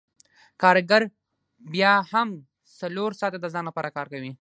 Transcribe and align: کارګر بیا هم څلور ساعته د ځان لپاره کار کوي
کارګر 0.61 1.01
بیا 1.73 1.93
هم 2.11 2.29
څلور 2.79 3.09
ساعته 3.19 3.37
د 3.41 3.45
ځان 3.53 3.63
لپاره 3.69 3.89
کار 3.97 4.07
کوي 4.13 4.31